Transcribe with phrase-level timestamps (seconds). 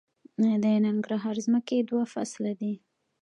[0.63, 2.73] د ننګرهار ځمکې دوه فصله دي